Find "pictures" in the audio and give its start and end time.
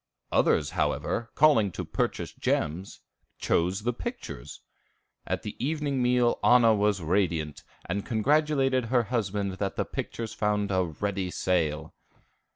3.93-4.61, 9.85-10.33